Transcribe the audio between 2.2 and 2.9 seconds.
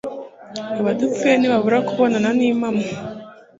nimpamo